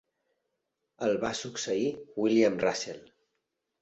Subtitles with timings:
[1.09, 1.85] El va succeir
[2.23, 3.05] William Russell.